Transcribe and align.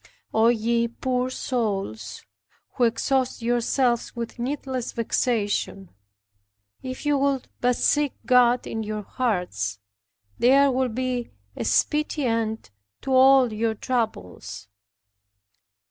O 0.33 0.47
ye 0.47 0.87
poor 0.87 1.29
souls, 1.29 2.25
who 2.73 2.85
exhaust 2.85 3.43
yourselves 3.43 4.15
with 4.15 4.39
needless 4.39 4.93
vexation, 4.93 5.91
if 6.81 7.05
you 7.05 7.19
would 7.19 7.47
but 7.59 7.75
seek 7.75 8.11
God 8.25 8.65
in 8.65 8.81
your 8.81 9.03
hearts, 9.03 9.77
there 10.39 10.71
would 10.71 10.95
be 10.95 11.29
a 11.55 11.63
speedy 11.63 12.25
end 12.25 12.71
to 13.01 13.13
all 13.13 13.53
your 13.53 13.75
troubles. 13.75 14.67